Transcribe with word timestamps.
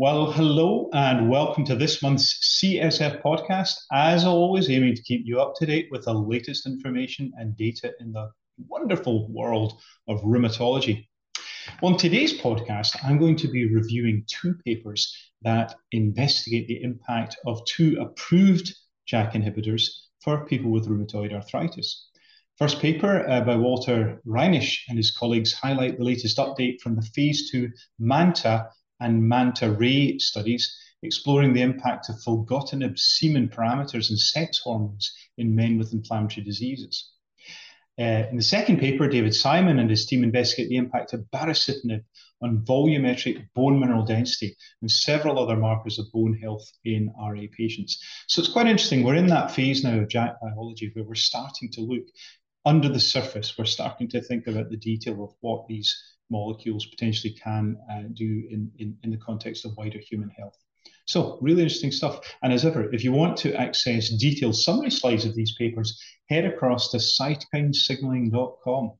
Well, 0.00 0.30
hello 0.30 0.90
and 0.92 1.28
welcome 1.28 1.64
to 1.64 1.74
this 1.74 2.00
month's 2.02 2.60
CSF 2.62 3.20
podcast. 3.20 3.74
As 3.90 4.24
always, 4.24 4.70
aiming 4.70 4.94
to 4.94 5.02
keep 5.02 5.22
you 5.24 5.40
up 5.40 5.56
to 5.56 5.66
date 5.66 5.88
with 5.90 6.04
the 6.04 6.12
latest 6.12 6.66
information 6.66 7.32
and 7.36 7.56
data 7.56 7.92
in 7.98 8.12
the 8.12 8.30
wonderful 8.68 9.28
world 9.28 9.72
of 10.06 10.20
rheumatology. 10.20 11.08
On 11.82 11.96
today's 11.96 12.40
podcast, 12.40 12.96
I'm 13.04 13.18
going 13.18 13.34
to 13.38 13.48
be 13.48 13.74
reviewing 13.74 14.24
two 14.28 14.54
papers 14.64 15.12
that 15.42 15.74
investigate 15.90 16.68
the 16.68 16.80
impact 16.80 17.36
of 17.44 17.64
two 17.64 17.98
approved 18.00 18.72
JAK 19.08 19.32
inhibitors 19.32 19.88
for 20.20 20.46
people 20.46 20.70
with 20.70 20.86
rheumatoid 20.86 21.34
arthritis. 21.34 22.08
First 22.56 22.78
paper 22.78 23.28
uh, 23.28 23.40
by 23.40 23.56
Walter 23.56 24.22
Reinisch 24.24 24.78
and 24.88 24.96
his 24.96 25.10
colleagues 25.10 25.52
highlight 25.52 25.98
the 25.98 26.04
latest 26.04 26.36
update 26.36 26.80
from 26.80 26.94
the 26.94 27.02
phase 27.02 27.50
two 27.50 27.72
MANTA 27.98 28.68
and 29.00 29.28
MANTA-RAy 29.28 30.18
studies 30.18 30.76
exploring 31.02 31.52
the 31.52 31.62
impact 31.62 32.08
of 32.08 32.16
filgotinib 32.16 32.98
semen 32.98 33.48
parameters 33.48 34.10
and 34.10 34.18
sex 34.18 34.58
hormones 34.58 35.14
in 35.36 35.54
men 35.54 35.78
with 35.78 35.92
inflammatory 35.92 36.44
diseases. 36.44 37.12
Uh, 37.98 38.26
in 38.30 38.36
the 38.36 38.42
second 38.42 38.78
paper, 38.78 39.08
David 39.08 39.34
Simon 39.34 39.80
and 39.80 39.90
his 39.90 40.06
team 40.06 40.22
investigate 40.22 40.68
the 40.68 40.76
impact 40.76 41.12
of 41.12 41.26
baricitinib 41.32 42.04
on 42.40 42.64
volumetric 42.64 43.48
bone 43.54 43.80
mineral 43.80 44.04
density 44.04 44.56
and 44.80 44.90
several 44.90 45.38
other 45.38 45.56
markers 45.56 45.98
of 45.98 46.10
bone 46.12 46.38
health 46.40 46.64
in 46.84 47.12
RA 47.20 47.42
patients. 47.56 48.00
So 48.28 48.40
it's 48.40 48.52
quite 48.52 48.66
interesting. 48.66 49.02
We're 49.02 49.16
in 49.16 49.26
that 49.28 49.50
phase 49.50 49.82
now 49.82 49.98
of 49.98 50.08
JAK 50.08 50.40
biology 50.40 50.92
where 50.92 51.04
we're 51.04 51.16
starting 51.16 51.70
to 51.72 51.80
look 51.80 52.04
under 52.64 52.88
the 52.88 53.00
surface. 53.00 53.58
We're 53.58 53.64
starting 53.64 54.08
to 54.10 54.20
think 54.20 54.46
about 54.46 54.70
the 54.70 54.76
detail 54.76 55.24
of 55.24 55.34
what 55.40 55.66
these 55.66 56.00
molecules 56.30 56.86
potentially 56.86 57.32
can 57.32 57.76
uh, 57.90 58.02
do 58.12 58.46
in, 58.50 58.70
in, 58.78 58.96
in 59.02 59.10
the 59.10 59.16
context 59.16 59.64
of 59.64 59.76
wider 59.76 59.98
human 59.98 60.28
health. 60.30 60.56
So 61.06 61.38
really 61.40 61.62
interesting 61.62 61.90
stuff. 61.90 62.20
And 62.42 62.52
as 62.52 62.66
ever, 62.66 62.92
if 62.92 63.02
you 63.02 63.12
want 63.12 63.38
to 63.38 63.54
access 63.54 64.10
detailed 64.10 64.56
summary 64.56 64.90
slides 64.90 65.24
of 65.24 65.34
these 65.34 65.54
papers, 65.56 65.98
head 66.28 66.44
across 66.44 66.90
to 66.90 66.98
cytokinesignaling.com. 66.98 68.92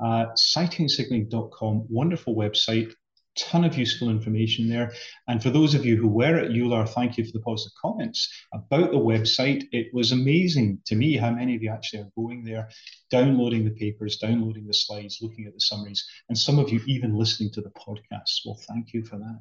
Uh, 0.00 0.26
cytokinesignaling.com, 0.36 1.86
wonderful 1.88 2.36
website, 2.36 2.92
ton 3.38 3.64
of 3.64 3.78
useful 3.78 4.10
information 4.10 4.68
there. 4.68 4.92
And 5.26 5.42
for 5.42 5.50
those 5.50 5.74
of 5.74 5.86
you 5.86 5.96
who 5.96 6.08
were 6.08 6.36
at 6.36 6.50
EULAR, 6.50 6.88
thank 6.88 7.16
you 7.16 7.24
for 7.24 7.32
the 7.32 7.40
positive 7.40 7.72
comments 7.80 8.28
about 8.52 8.90
the 8.90 8.98
website. 8.98 9.64
It 9.72 9.92
was 9.94 10.12
amazing 10.12 10.80
to 10.86 10.96
me 10.96 11.16
how 11.16 11.30
many 11.30 11.56
of 11.56 11.62
you 11.62 11.70
actually 11.70 12.00
are 12.00 12.12
going 12.16 12.44
there, 12.44 12.68
downloading 13.10 13.64
the 13.64 13.70
papers, 13.70 14.18
downloading 14.18 14.66
the 14.66 14.74
slides, 14.74 15.18
looking 15.22 15.46
at 15.46 15.54
the 15.54 15.60
summaries, 15.60 16.04
and 16.28 16.36
some 16.36 16.58
of 16.58 16.70
you 16.70 16.80
even 16.86 17.16
listening 17.16 17.50
to 17.52 17.60
the 17.60 17.70
podcast. 17.70 18.40
Well, 18.44 18.58
thank 18.68 18.92
you 18.92 19.04
for 19.04 19.16
that. 19.16 19.40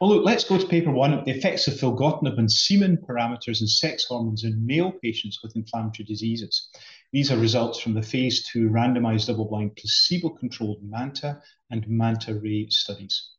Well, 0.00 0.10
look, 0.10 0.24
let's 0.24 0.44
go 0.44 0.56
to 0.56 0.66
paper 0.66 0.92
one 0.92 1.24
the 1.24 1.32
effects 1.32 1.66
of 1.66 1.74
filgotinib 1.74 2.38
on 2.38 2.48
semen 2.48 2.98
parameters 2.98 3.58
and 3.58 3.68
sex 3.68 4.04
hormones 4.04 4.44
in 4.44 4.64
male 4.64 4.92
patients 4.92 5.40
with 5.42 5.56
inflammatory 5.56 6.04
diseases. 6.06 6.68
These 7.12 7.32
are 7.32 7.36
results 7.36 7.80
from 7.80 7.94
the 7.94 8.02
phase 8.02 8.46
two 8.46 8.70
randomized 8.70 9.26
double 9.26 9.46
blind 9.46 9.74
placebo 9.74 10.30
controlled 10.30 10.84
MANTA 10.84 11.42
and 11.70 11.88
MANTA-RAy 11.88 12.68
studies. 12.70 13.30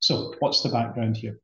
So, 0.00 0.34
what's 0.40 0.62
the 0.62 0.70
background 0.70 1.16
here? 1.18 1.40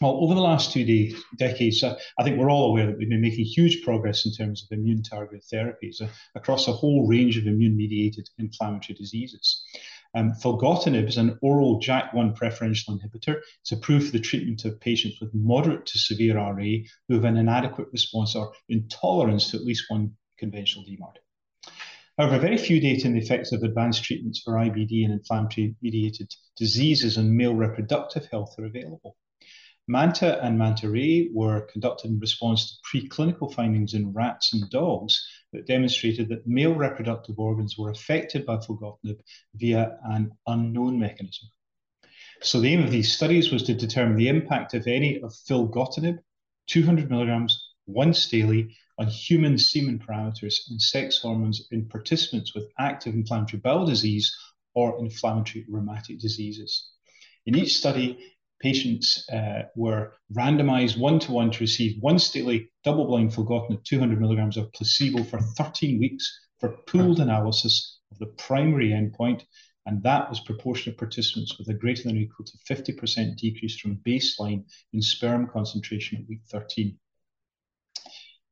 Well, 0.00 0.18
over 0.22 0.34
the 0.34 0.40
last 0.40 0.72
two 0.72 1.12
decades, 1.36 1.82
uh, 1.82 1.98
I 2.18 2.22
think 2.22 2.38
we're 2.38 2.50
all 2.50 2.70
aware 2.70 2.86
that 2.86 2.98
we've 2.98 3.08
been 3.08 3.20
making 3.20 3.46
huge 3.46 3.82
progress 3.82 4.26
in 4.26 4.32
terms 4.32 4.62
of 4.62 4.78
immune 4.78 5.02
targeted 5.02 5.42
therapies 5.52 6.00
uh, 6.00 6.08
across 6.34 6.68
a 6.68 6.72
whole 6.72 7.06
range 7.08 7.36
of 7.36 7.46
immune 7.46 7.76
mediated 7.76 8.28
inflammatory 8.38 8.96
diseases. 8.96 9.64
Um, 10.14 10.32
filgotinib 10.32 11.06
is 11.06 11.18
an 11.18 11.38
oral 11.40 11.80
JAK1 11.80 12.34
preferential 12.34 12.98
inhibitor. 12.98 13.40
It's 13.60 13.72
approved 13.72 14.06
for 14.06 14.12
the 14.12 14.20
treatment 14.20 14.64
of 14.64 14.80
patients 14.80 15.20
with 15.20 15.32
moderate 15.34 15.86
to 15.86 15.98
severe 15.98 16.36
RA 16.36 16.82
who 17.08 17.14
have 17.14 17.24
an 17.24 17.36
inadequate 17.36 17.88
response 17.92 18.34
or 18.34 18.52
intolerance 18.68 19.50
to 19.50 19.56
at 19.56 19.64
least 19.64 19.84
one 19.88 20.16
conventional 20.38 20.84
DMARD. 20.84 21.18
However, 22.18 22.38
very 22.38 22.58
few 22.58 22.80
data 22.80 23.06
on 23.06 23.14
the 23.14 23.20
effects 23.20 23.52
of 23.52 23.62
advanced 23.62 24.04
treatments 24.04 24.42
for 24.44 24.54
IBD 24.54 25.04
and 25.04 25.12
inflammatory 25.12 25.76
mediated 25.80 26.34
diseases 26.56 27.16
on 27.16 27.36
male 27.36 27.54
reproductive 27.54 28.26
health 28.30 28.58
are 28.58 28.66
available. 28.66 29.16
MANTA 29.88 30.42
and 30.44 30.58
MANTA-RAy 30.58 31.30
were 31.32 31.62
conducted 31.72 32.10
in 32.10 32.20
response 32.20 32.78
to 32.78 32.98
preclinical 32.98 33.52
findings 33.52 33.94
in 33.94 34.12
rats 34.12 34.52
and 34.52 34.68
dogs 34.70 35.26
that 35.52 35.66
demonstrated 35.66 36.28
that 36.28 36.46
male 36.46 36.74
reproductive 36.74 37.38
organs 37.38 37.76
were 37.76 37.90
affected 37.90 38.46
by 38.46 38.56
filgotinib 38.56 39.18
via 39.54 39.98
an 40.04 40.30
unknown 40.46 40.98
mechanism. 40.98 41.48
So 42.42 42.60
the 42.60 42.68
aim 42.68 42.82
of 42.82 42.90
these 42.90 43.12
studies 43.12 43.50
was 43.50 43.64
to 43.64 43.74
determine 43.74 44.16
the 44.16 44.28
impact, 44.28 44.74
if 44.74 44.86
any, 44.86 45.20
of 45.20 45.32
filgotinib, 45.32 46.18
200 46.68 47.10
milligrams 47.10 47.60
once 47.86 48.28
daily, 48.28 48.76
on 48.98 49.08
human 49.08 49.58
semen 49.58 49.98
parameters 49.98 50.56
and 50.68 50.80
sex 50.80 51.18
hormones 51.18 51.66
in 51.70 51.88
participants 51.88 52.54
with 52.54 52.70
active 52.78 53.14
inflammatory 53.14 53.60
bowel 53.60 53.86
disease 53.86 54.34
or 54.74 54.98
inflammatory 55.00 55.64
rheumatic 55.68 56.20
diseases. 56.20 56.90
In 57.46 57.56
each 57.56 57.76
study, 57.76 58.18
patients 58.60 59.28
uh, 59.32 59.62
were 59.74 60.12
randomized 60.32 60.98
one 60.98 61.18
to 61.18 61.32
one 61.32 61.50
to 61.50 61.60
receive 61.60 62.00
once 62.02 62.30
daily 62.30 62.70
double 62.84 63.06
blind 63.06 63.32
filgotinib 63.32 63.82
200 63.84 64.20
milligrams 64.20 64.56
of 64.56 64.72
placebo 64.72 65.24
for 65.24 65.40
13 65.40 65.98
weeks 65.98 66.48
for 66.58 66.76
pooled 66.86 67.20
analysis 67.20 68.00
of 68.12 68.18
the 68.18 68.26
primary 68.26 68.90
endpoint. 68.90 69.42
And 69.86 70.02
that 70.02 70.28
was 70.28 70.40
proportion 70.40 70.92
of 70.92 70.98
participants 70.98 71.58
with 71.58 71.68
a 71.68 71.74
greater 71.74 72.02
than 72.04 72.16
or 72.16 72.20
equal 72.20 72.44
to 72.44 72.58
50% 72.74 73.36
decrease 73.36 73.78
from 73.78 74.00
baseline 74.06 74.64
in 74.92 75.00
sperm 75.00 75.48
concentration 75.48 76.18
at 76.18 76.28
week 76.28 76.42
13. 76.50 76.98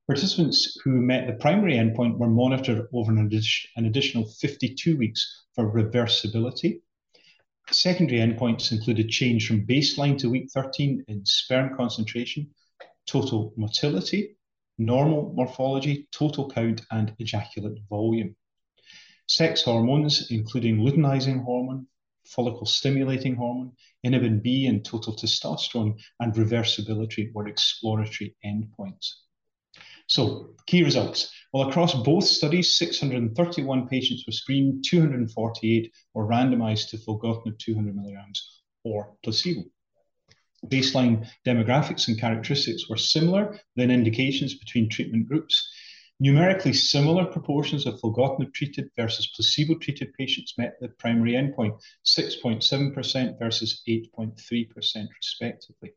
Participants 0.07 0.81
who 0.83 0.93
met 1.03 1.27
the 1.27 1.35
primary 1.35 1.75
endpoint 1.75 2.17
were 2.17 2.31
monitored 2.31 2.89
over 2.95 3.13
an, 3.13 3.31
an 3.77 3.85
additional 3.85 4.25
52 4.41 4.97
weeks 4.97 5.45
for 5.55 5.71
reversibility 5.71 6.81
Secondary 7.71 8.19
endpoints 8.21 8.73
included 8.73 9.11
change 9.11 9.47
from 9.47 9.67
baseline 9.67 10.17
to 10.19 10.31
week 10.31 10.51
13 10.55 11.05
in 11.07 11.27
sperm 11.27 11.77
concentration, 11.77 12.49
total 13.07 13.53
motility, 13.59 14.37
normal 14.79 15.35
morphology, 15.35 16.09
total 16.11 16.49
count, 16.49 16.81
and 16.91 17.15
ejaculate 17.19 17.79
volume. 17.91 18.35
Sex 19.27 19.63
hormones, 19.63 20.31
including 20.31 20.79
luteinizing 20.79 21.45
hormone, 21.45 21.87
follicle 22.25 22.65
stimulating 22.65 23.35
hormone, 23.35 23.73
inhibin 24.03 24.43
B, 24.43 24.65
and 24.67 24.83
total 24.83 25.15
testosterone, 25.15 26.01
and 26.21 26.33
reversibility 26.33 27.31
were 27.35 27.49
exploratory 27.49 28.35
endpoints. 28.43 29.13
So, 30.09 30.55
key 30.67 30.83
results. 30.83 31.31
Well, 31.53 31.69
across 31.69 31.95
both 31.95 32.25
studies, 32.25 32.77
631 32.77 33.89
patients 33.89 34.25
were 34.27 34.33
screened, 34.33 34.85
248 34.89 35.93
were 36.15 36.27
randomized 36.27 36.91
to 36.91 36.99
filgotinib 36.99 37.59
200 37.59 37.95
milligrams 37.95 38.63
or 38.85 39.17
placebo. 39.23 39.65
Baseline 40.67 41.29
demographics 41.47 42.09
and 42.09 42.19
characteristics 42.19 42.89
were 42.89 42.97
similar, 42.97 43.61
then 43.77 43.91
indications 43.91 44.55
between 44.59 44.89
treatment 44.89 45.29
groups. 45.29 45.71
Numerically 46.21 46.73
similar 46.73 47.27
proportions 47.27 47.87
of 47.87 48.01
filgotinib 48.01 48.53
treated 48.53 48.91
versus 48.97 49.31
placebo 49.37 49.79
treated 49.79 50.13
patients 50.15 50.55
met 50.59 50.81
the 50.81 50.89
primary 50.89 51.33
endpoint, 51.33 51.79
6.7% 52.05 53.39
versus 53.39 53.83
8.3% 53.87 55.09
respectively. 55.17 55.93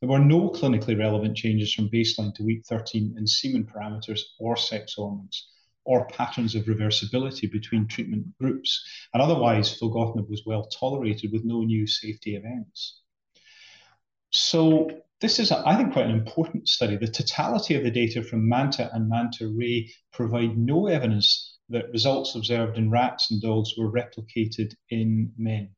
There 0.00 0.10
were 0.10 0.18
no 0.18 0.50
clinically 0.50 0.98
relevant 0.98 1.36
changes 1.36 1.72
from 1.72 1.88
baseline 1.88 2.34
to 2.34 2.44
week 2.44 2.66
13 2.66 3.14
in 3.16 3.26
semen 3.26 3.64
parameters 3.64 4.20
or 4.38 4.56
sex 4.56 4.94
hormones 4.94 5.48
or 5.84 6.06
patterns 6.08 6.54
of 6.54 6.64
reversibility 6.64 7.50
between 7.50 7.86
treatment 7.86 8.36
groups. 8.38 8.84
And 9.14 9.22
otherwise, 9.22 9.78
filgotinib 9.78 10.28
was 10.28 10.44
well 10.44 10.66
tolerated 10.66 11.32
with 11.32 11.44
no 11.44 11.62
new 11.62 11.86
safety 11.86 12.36
events. 12.36 13.00
So 14.32 14.90
this 15.20 15.38
is, 15.38 15.50
I 15.50 15.76
think, 15.76 15.92
quite 15.92 16.06
an 16.06 16.18
important 16.18 16.68
study. 16.68 16.96
The 16.96 17.06
totality 17.06 17.74
of 17.74 17.84
the 17.84 17.90
data 17.90 18.22
from 18.22 18.48
MANTA 18.48 18.90
and 18.92 19.08
MANTA-RAy 19.08 19.90
provide 20.12 20.58
no 20.58 20.88
evidence 20.88 21.56
that 21.70 21.90
results 21.90 22.34
observed 22.34 22.76
in 22.76 22.90
rats 22.90 23.30
and 23.30 23.40
dogs 23.40 23.74
were 23.78 23.90
replicated 23.90 24.74
in 24.90 25.32
men 25.38 25.70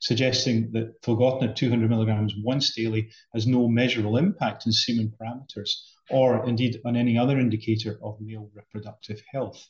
suggesting 0.00 0.70
that 0.72 1.00
filgotinib 1.02 1.54
200 1.54 1.88
milligrams 1.88 2.34
once 2.42 2.74
daily 2.74 3.10
has 3.34 3.46
no 3.46 3.68
measurable 3.68 4.16
impact 4.16 4.64
on 4.66 4.72
semen 4.72 5.12
parameters 5.20 5.70
or 6.10 6.46
indeed 6.48 6.80
on 6.84 6.96
any 6.96 7.18
other 7.18 7.38
indicator 7.38 7.98
of 8.02 8.20
male 8.20 8.50
reproductive 8.54 9.20
health. 9.30 9.68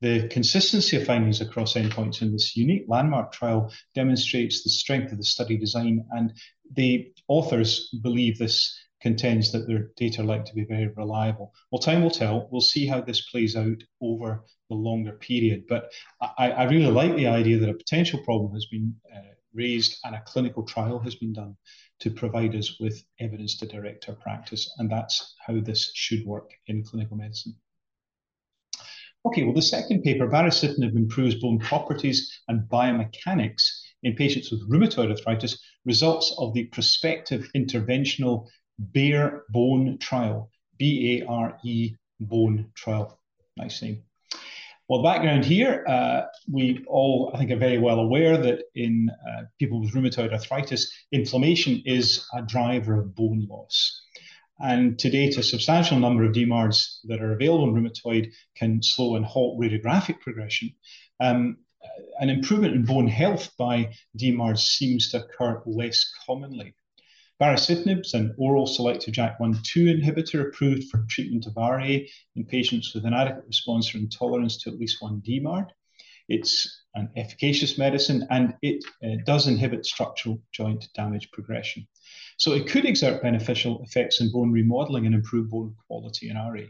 The 0.00 0.28
consistency 0.28 0.96
of 0.96 1.04
findings 1.04 1.40
across 1.40 1.74
endpoints 1.74 2.22
in 2.22 2.30
this 2.30 2.56
unique 2.56 2.84
landmark 2.86 3.32
trial 3.32 3.72
demonstrates 3.94 4.62
the 4.62 4.70
strength 4.70 5.10
of 5.10 5.18
the 5.18 5.24
study 5.24 5.56
design, 5.56 6.04
and 6.12 6.32
the 6.72 7.12
authors 7.26 7.88
believe 8.00 8.38
this 8.38 8.78
contends 9.00 9.52
that 9.52 9.66
their 9.66 9.90
data 9.96 10.22
are 10.22 10.24
likely 10.24 10.46
to 10.46 10.54
be 10.54 10.64
very 10.64 10.88
reliable. 10.96 11.52
Well, 11.70 11.80
time 11.80 12.02
will 12.02 12.10
tell. 12.10 12.48
We'll 12.50 12.60
see 12.60 12.86
how 12.86 13.00
this 13.00 13.30
plays 13.30 13.56
out 13.56 13.82
over 14.00 14.44
the 14.68 14.76
longer 14.76 15.12
period. 15.12 15.64
But 15.68 15.92
I, 16.20 16.50
I 16.50 16.64
really 16.64 16.90
like 16.90 17.14
the 17.14 17.28
idea 17.28 17.58
that 17.58 17.70
a 17.70 17.74
potential 17.74 18.20
problem 18.24 18.52
has 18.52 18.66
been 18.66 18.94
uh, 19.14 19.20
raised 19.54 19.98
and 20.04 20.14
a 20.14 20.22
clinical 20.22 20.64
trial 20.64 20.98
has 21.00 21.14
been 21.14 21.32
done 21.32 21.56
to 22.00 22.10
provide 22.10 22.54
us 22.54 22.78
with 22.80 23.02
evidence 23.20 23.56
to 23.58 23.66
direct 23.66 24.08
our 24.08 24.14
practice. 24.16 24.72
And 24.78 24.90
that's 24.90 25.34
how 25.46 25.60
this 25.60 25.90
should 25.94 26.24
work 26.26 26.50
in 26.66 26.84
clinical 26.84 27.16
medicine. 27.16 27.56
Okay, 29.26 29.42
well, 29.42 29.54
the 29.54 29.62
second 29.62 30.02
paper, 30.02 30.28
baricitinib 30.28 30.96
improves 30.96 31.34
bone 31.36 31.58
properties 31.58 32.40
and 32.48 32.68
biomechanics 32.68 33.62
in 34.04 34.14
patients 34.14 34.50
with 34.50 34.68
rheumatoid 34.70 35.10
arthritis, 35.10 35.58
results 35.84 36.34
of 36.38 36.54
the 36.54 36.64
prospective 36.66 37.50
interventional 37.56 38.46
BARE 38.78 39.44
bone 39.50 39.98
trial, 39.98 40.50
B 40.78 41.20
A 41.22 41.26
R 41.26 41.58
E 41.64 41.94
bone 42.20 42.70
trial. 42.74 43.18
Nice 43.56 43.82
name. 43.82 44.02
Well, 44.88 45.02
background 45.02 45.44
here, 45.44 45.84
uh, 45.86 46.22
we 46.50 46.82
all, 46.86 47.30
I 47.34 47.38
think, 47.38 47.50
are 47.50 47.56
very 47.56 47.76
well 47.76 47.98
aware 47.98 48.38
that 48.38 48.62
in 48.74 49.10
uh, 49.10 49.42
people 49.58 49.80
with 49.80 49.92
rheumatoid 49.92 50.32
arthritis, 50.32 50.90
inflammation 51.12 51.82
is 51.84 52.26
a 52.34 52.40
driver 52.40 53.00
of 53.00 53.14
bone 53.14 53.46
loss. 53.50 54.02
And 54.60 54.98
to 54.98 55.10
date, 55.10 55.36
a 55.36 55.42
substantial 55.42 55.98
number 55.98 56.24
of 56.24 56.32
DMARDs 56.32 57.00
that 57.04 57.20
are 57.20 57.32
available 57.32 57.68
in 57.68 57.74
rheumatoid 57.74 58.32
can 58.56 58.82
slow 58.82 59.16
and 59.16 59.26
halt 59.26 59.60
radiographic 59.60 60.20
progression. 60.20 60.74
Um, 61.20 61.58
an 62.18 62.30
improvement 62.30 62.74
in 62.74 62.84
bone 62.84 63.08
health 63.08 63.50
by 63.58 63.94
DMARDs 64.18 64.60
seems 64.60 65.10
to 65.10 65.22
occur 65.22 65.62
less 65.66 66.10
commonly. 66.26 66.74
Baricitinib 67.40 68.04
is 68.04 68.14
an 68.14 68.34
oral 68.36 68.66
selective 68.66 69.14
JAK1-2 69.14 70.02
inhibitor 70.02 70.48
approved 70.48 70.88
for 70.88 71.06
treatment 71.08 71.46
of 71.46 71.54
RA 71.54 71.98
in 72.34 72.44
patients 72.44 72.92
with 72.92 73.06
inadequate 73.06 73.46
response 73.46 73.94
or 73.94 73.98
intolerance 73.98 74.56
to 74.56 74.70
at 74.70 74.78
least 74.80 75.00
one 75.00 75.20
DMARD. 75.20 75.68
It's 76.28 76.82
an 76.96 77.08
efficacious 77.16 77.78
medicine 77.78 78.26
and 78.30 78.56
it 78.60 78.84
uh, 79.04 79.22
does 79.24 79.46
inhibit 79.46 79.86
structural 79.86 80.42
joint 80.50 80.88
damage 80.96 81.30
progression. 81.30 81.86
So 82.38 82.54
it 82.54 82.68
could 82.68 82.84
exert 82.84 83.22
beneficial 83.22 83.84
effects 83.84 84.20
in 84.20 84.32
bone 84.32 84.50
remodeling 84.50 85.06
and 85.06 85.14
improve 85.14 85.48
bone 85.48 85.76
quality 85.86 86.30
in 86.30 86.36
RA. 86.36 86.62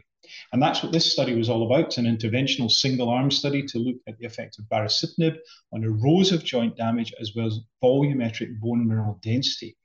And 0.53 0.61
that's 0.61 0.83
what 0.83 0.91
this 0.91 1.11
study 1.11 1.33
was 1.33 1.49
all 1.49 1.65
about. 1.65 1.97
An 1.97 2.05
interventional 2.05 2.69
single 2.69 3.09
arm 3.09 3.31
study 3.31 3.63
to 3.63 3.79
look 3.79 3.95
at 4.07 4.19
the 4.19 4.25
effect 4.27 4.59
of 4.59 4.65
baricitinib 4.65 5.39
on 5.73 5.83
erosive 5.83 6.43
joint 6.43 6.77
damage 6.77 7.11
as 7.19 7.31
well 7.35 7.47
as 7.47 7.59
volumetric 7.83 8.59
bone 8.59 8.87
mineral 8.87 9.19
density 9.23 9.75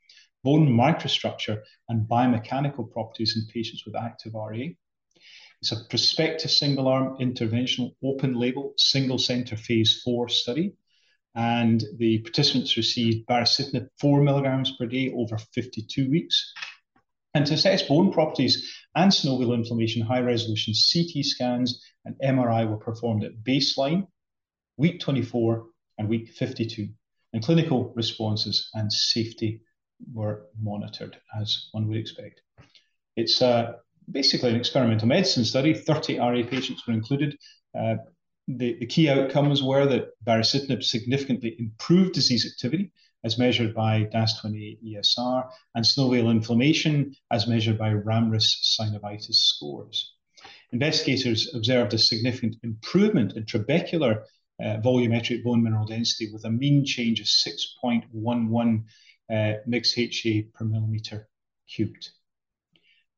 bone 0.45 0.69
microstructure, 0.69 1.61
and 1.89 2.07
biomechanical 2.07 2.93
properties 2.93 3.35
in 3.37 3.53
patients 3.53 3.85
with 3.85 3.97
active 3.97 4.35
RA. 4.35 4.69
It's 5.61 5.73
a 5.73 5.85
prospective 5.89 6.51
single 6.51 6.89
arm 6.89 7.17
interventional 7.19 7.95
open 8.05 8.35
label 8.35 8.75
single 8.77 9.19
center 9.19 9.57
phase 9.57 10.03
four 10.05 10.29
study. 10.29 10.75
And 11.35 11.83
the 11.97 12.19
participants 12.19 12.77
received 12.77 13.27
baricitinib 13.27 13.89
4 13.99 14.23
milligrams 14.23 14.73
per 14.79 14.87
day 14.87 15.13
over 15.17 15.37
52 15.39 16.09
weeks. 16.09 16.53
And 17.33 17.45
to 17.47 17.55
assess 17.55 17.83
bone 17.83 18.13
properties 18.13 18.73
and 18.95 19.11
synovial 19.11 19.55
inflammation, 19.55 20.03
high 20.03 20.21
resolution 20.21 20.75
CT 20.75 21.25
scans 21.25 21.83
and 22.05 22.15
MRI 22.23 22.69
were 22.69 22.77
performed 22.77 23.25
at 23.25 23.43
baseline, 23.43 24.07
week 24.77 25.01
24, 25.01 25.67
and 25.99 26.09
week 26.09 26.29
52. 26.29 26.89
And 27.33 27.43
clinical 27.43 27.93
responses 27.97 28.71
and 28.75 28.93
safety 28.93 29.61
were 30.13 30.47
monitored, 30.61 31.17
as 31.41 31.69
one 31.73 31.89
would 31.89 31.97
expect. 31.97 32.43
It's 33.17 33.41
uh, 33.41 33.75
basically 34.11 34.51
an 34.51 34.57
experimental 34.57 35.09
medicine 35.09 35.45
study. 35.45 35.75
30 35.75 36.19
RA 36.19 36.43
patients 36.49 36.87
were 36.87 36.95
included. 36.95 37.37
Uh, 37.79 37.97
the, 38.47 38.77
the, 38.79 38.87
key 38.87 39.09
outcomes 39.09 39.63
were 39.63 39.87
that 39.87 40.11
baricitinib 40.27 40.83
significantly 40.83 41.57
improved 41.59 42.13
disease 42.13 42.47
activity 42.47 42.93
as 43.25 43.39
measured 43.39 43.75
by 43.75 44.05
DAS28 44.05 44.79
ESR 44.85 45.49
and 45.75 45.85
synovial 45.85 46.31
inflammation 46.31 47.15
as 47.31 47.47
measured 47.47 47.79
by 47.79 47.95
RAMRIS 47.95 48.79
synovitis 48.79 49.35
scores. 49.35 50.15
Investigators 50.73 51.55
observed 51.55 51.95
a 51.95 51.99
significant 51.99 52.57
improvement 52.63 53.33
in 53.35 53.45
trabecular 53.45 54.25
uh, 54.63 54.77
volumetric 54.85 55.43
bone 55.43 55.63
mineral 55.63 55.87
density 55.87 56.31
with 56.33 56.45
a 56.45 56.51
mean 56.51 56.85
change 56.85 57.21
of 57.21 57.27
6.11 57.27 58.85
uh, 59.33 59.55
mixed 59.67 59.97
HA 59.99 60.43
per 60.55 60.65
millimeter 60.65 61.29
cubed. 61.69 62.11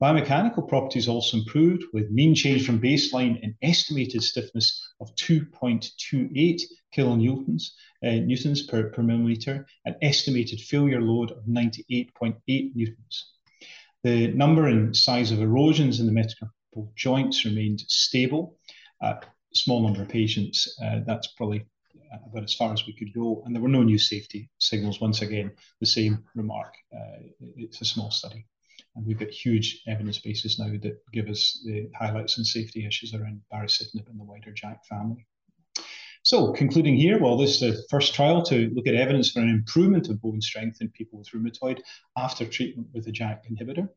Biomechanical 0.02 0.68
properties 0.68 1.08
also 1.08 1.38
improved 1.38 1.84
with 1.94 2.10
mean 2.10 2.34
change 2.34 2.66
from 2.66 2.82
baseline 2.82 3.40
in 3.42 3.56
estimated 3.62 4.22
stiffness 4.22 4.86
of 5.00 5.14
2.28 5.16 6.62
kilonewtons 6.94 7.70
uh, 8.04 8.10
newtons 8.10 8.62
per, 8.62 8.90
per 8.90 9.02
millimeter 9.02 9.66
and 9.84 9.96
estimated 10.02 10.60
failure 10.60 11.00
load 11.00 11.30
of 11.30 11.44
98.8 11.44 12.36
newtons. 12.46 13.32
The 14.02 14.28
number 14.28 14.68
and 14.68 14.94
size 14.94 15.30
of 15.30 15.40
erosions 15.40 15.98
in 15.98 16.06
the 16.06 16.12
metacarpal 16.12 16.94
joints 16.94 17.44
remained 17.44 17.80
stable. 17.88 18.58
A 19.00 19.20
small 19.54 19.82
number 19.82 20.02
of 20.02 20.08
patients, 20.08 20.78
uh, 20.84 21.00
that's 21.06 21.28
probably 21.28 21.66
about 22.24 22.44
as 22.44 22.54
far 22.54 22.72
as 22.72 22.86
we 22.86 22.92
could 22.92 23.12
go. 23.12 23.42
And 23.44 23.54
there 23.54 23.62
were 23.62 23.68
no 23.68 23.82
new 23.82 23.98
safety 23.98 24.50
signals. 24.58 25.00
Once 25.00 25.22
again, 25.22 25.52
the 25.80 25.86
same 25.86 26.24
remark. 26.34 26.74
Uh, 26.94 27.22
it's 27.56 27.80
a 27.80 27.84
small 27.84 28.10
study. 28.10 28.46
And 28.94 29.06
we've 29.06 29.18
got 29.18 29.30
huge 29.30 29.82
evidence 29.86 30.18
bases 30.18 30.58
now 30.58 30.70
that 30.82 30.98
give 31.12 31.28
us 31.28 31.62
the 31.64 31.88
highlights 31.98 32.38
and 32.38 32.46
safety 32.46 32.86
issues 32.86 33.14
around 33.14 33.42
baricitinib 33.52 34.08
and 34.08 34.18
the 34.18 34.24
wider 34.24 34.52
JAK 34.52 34.84
family. 34.86 35.26
So, 36.22 36.52
concluding 36.52 36.96
here, 36.96 37.20
well, 37.20 37.36
this 37.36 37.54
is 37.54 37.60
the 37.60 37.84
first 37.88 38.14
trial 38.14 38.42
to 38.44 38.68
look 38.74 38.88
at 38.88 38.94
evidence 38.94 39.30
for 39.30 39.40
an 39.40 39.50
improvement 39.50 40.08
of 40.08 40.20
bone 40.20 40.40
strength 40.40 40.78
in 40.80 40.88
people 40.90 41.18
with 41.18 41.28
rheumatoid 41.28 41.80
after 42.16 42.44
treatment 42.44 42.88
with 42.92 43.06
a 43.06 43.12
JAK 43.12 43.44
inhibitor. 43.48 43.88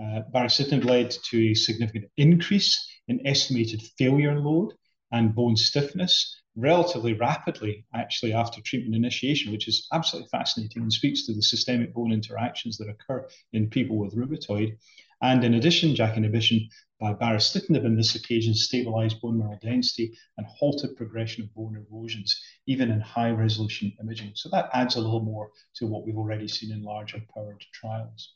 Uh, 0.00 0.20
baricitinib 0.32 0.84
led 0.84 1.10
to 1.10 1.50
a 1.50 1.54
significant 1.54 2.04
increase 2.18 2.86
in 3.08 3.26
estimated 3.26 3.82
failure 3.98 4.38
load 4.38 4.74
and 5.12 5.34
bone 5.34 5.56
stiffness 5.56 6.35
relatively 6.56 7.12
rapidly, 7.12 7.84
actually, 7.94 8.32
after 8.32 8.60
treatment 8.62 8.94
initiation, 8.94 9.52
which 9.52 9.68
is 9.68 9.86
absolutely 9.92 10.28
fascinating 10.30 10.82
and 10.82 10.92
speaks 10.92 11.26
to 11.26 11.34
the 11.34 11.42
systemic 11.42 11.92
bone 11.94 12.12
interactions 12.12 12.78
that 12.78 12.88
occur 12.88 13.28
in 13.52 13.68
people 13.68 13.98
with 13.98 14.16
rheumatoid. 14.16 14.76
And 15.22 15.44
in 15.44 15.54
addition, 15.54 15.94
JAK 15.94 16.16
inhibition 16.16 16.68
by 16.98 17.12
baricitinib 17.12 17.84
in 17.84 17.96
this 17.96 18.14
occasion 18.14 18.54
stabilized 18.54 19.20
bone 19.20 19.38
mineral 19.38 19.58
density 19.62 20.16
and 20.38 20.46
halted 20.46 20.96
progression 20.96 21.44
of 21.44 21.54
bone 21.54 21.76
erosions, 21.90 22.38
even 22.66 22.90
in 22.90 23.00
high 23.00 23.30
resolution 23.30 23.92
imaging. 24.00 24.32
So 24.34 24.48
that 24.50 24.70
adds 24.72 24.96
a 24.96 25.00
little 25.00 25.20
more 25.20 25.50
to 25.76 25.86
what 25.86 26.06
we've 26.06 26.16
already 26.18 26.48
seen 26.48 26.72
in 26.72 26.82
larger 26.82 27.22
powered 27.34 27.64
trials. 27.72 28.34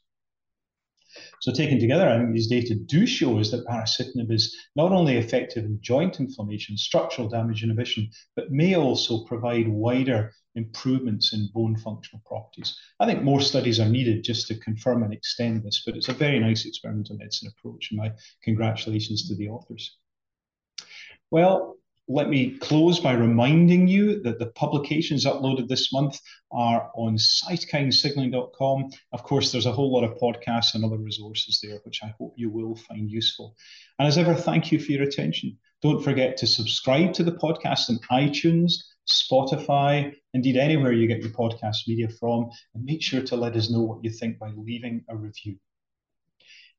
So 1.41 1.53
taken 1.53 1.81
together, 1.81 2.09
I 2.09 2.19
think 2.19 2.35
these 2.35 2.49
data 2.49 2.75
do 2.75 3.07
show 3.07 3.39
us 3.39 3.51
that 3.51 3.67
baricitinib 3.67 4.31
is 4.31 4.57
not 4.77 4.93
only 4.93 5.17
effective 5.17 5.65
in 5.65 5.79
joint 5.81 6.21
inflammation, 6.21 6.77
structural 6.77 7.29
damage 7.29 7.63
inhibition, 7.63 8.11
but 8.37 8.51
may 8.51 8.77
also 8.77 9.25
provide 9.25 9.69
wider 9.69 10.33
improvements 10.55 11.33
in 11.33 11.49
bone 11.55 11.77
functional 11.77 12.23
properties. 12.27 12.77
I 12.99 13.07
think 13.07 13.23
more 13.23 13.41
studies 13.41 13.81
are 13.81 13.89
needed 13.89 14.25
just 14.25 14.49
to 14.49 14.59
confirm 14.59 15.03
and 15.03 15.13
extend 15.13 15.63
this, 15.63 15.83
but 15.85 15.97
it's 15.97 16.09
a 16.09 16.13
very 16.13 16.39
nice 16.39 16.67
experimental 16.67 17.17
medicine 17.17 17.51
approach, 17.57 17.89
and 17.91 17.99
my 17.99 18.13
congratulations 18.43 19.29
to 19.29 19.37
the 19.37 19.49
authors. 19.49 19.97
Well, 21.31 21.77
let 22.11 22.29
me 22.29 22.59
close 22.59 22.99
by 22.99 23.13
reminding 23.13 23.87
you 23.87 24.21
that 24.23 24.41
the 24.41 24.47
publications 24.47 25.25
uploaded 25.25 25.69
this 25.69 25.93
month 25.93 26.21
are 26.51 26.91
on 26.97 27.17
cytokinesignaling.com. 27.17 28.91
Of 29.13 29.23
course, 29.23 29.53
there's 29.53 29.67
a 29.67 29.73
whole 29.73 29.93
lot 29.93 30.03
of 30.03 30.19
podcasts 30.19 30.75
and 30.75 30.85
other 30.85 30.99
resources 30.99 31.61
there, 31.63 31.79
which 31.85 32.01
I 32.03 32.13
hope 32.19 32.35
you 32.37 32.51
will 32.51 32.75
find 32.75 33.09
useful. 33.09 33.55
And 34.01 34.09
as 34.09 34.19
ever, 34.19 34.35
thank 34.35 34.73
you 34.73 34.81
for 34.81 34.91
your 34.91 35.05
attention. 35.05 35.57
Don't 35.83 36.03
forget 36.03 36.37
to 36.39 36.49
subscribe 36.49 37.13
to 37.15 37.23
the 37.23 37.33
podcast 37.33 37.89
on 37.89 38.01
iTunes, 38.11 38.73
Spotify, 39.09 40.13
indeed 40.35 40.57
anywhere 40.57 40.93
you 40.93 41.07
get 41.07 41.23
your 41.23 41.31
podcast 41.31 41.87
media 41.87 42.09
from, 42.09 42.51
and 42.75 42.85
make 42.85 43.03
sure 43.03 43.23
to 43.23 43.37
let 43.37 43.55
us 43.55 43.71
know 43.71 43.83
what 43.83 44.03
you 44.03 44.11
think 44.11 44.37
by 44.37 44.51
leaving 44.57 45.05
a 45.09 45.17
review. 45.17 45.57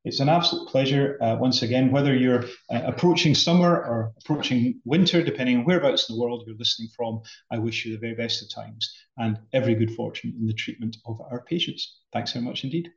It's 0.03 0.19
an 0.19 0.29
absolute 0.29 0.67
pleasure, 0.67 1.17
uh, 1.21 1.35
once 1.39 1.61
again, 1.61 1.91
whether 1.91 2.15
you're 2.15 2.43
uh, 2.71 2.81
approaching 2.85 3.35
summer 3.35 3.69
or 3.69 4.13
approaching 4.17 4.81
winter, 4.83 5.21
depending 5.21 5.57
on 5.57 5.65
whereabouts 5.65 6.09
in 6.09 6.15
the 6.15 6.21
world 6.21 6.43
you're 6.47 6.57
listening 6.57 6.89
from, 6.97 7.21
I 7.51 7.59
wish 7.59 7.85
you 7.85 7.93
the 7.93 7.99
very 7.99 8.15
best 8.15 8.41
of 8.41 8.49
times 8.49 8.91
and 9.17 9.37
every 9.53 9.75
good 9.75 9.91
fortune 9.91 10.33
in 10.39 10.47
the 10.47 10.53
treatment 10.53 10.97
of 11.05 11.21
our 11.29 11.43
patients. 11.43 11.99
Thanks 12.11 12.33
very 12.33 12.43
much 12.43 12.63
indeed. 12.63 12.89